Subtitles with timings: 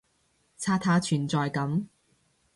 [0.57, 1.87] 刷下存在感